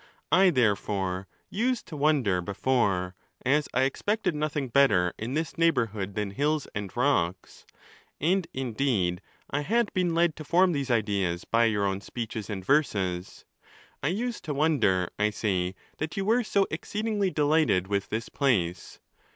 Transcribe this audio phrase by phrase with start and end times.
[0.31, 3.13] I therefore used to wonder before,
[3.45, 7.67] as I expected nothing better in this neigh bourhood than hills and rocks
[8.19, 12.65] (and, indeed, I had been led to form these ideas by your own speeches and
[12.65, 18.99] verses)—I used to wonder, I say, that you were so exceedingly delighted with this place.